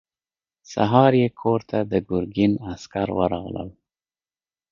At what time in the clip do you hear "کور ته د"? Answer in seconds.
1.41-1.93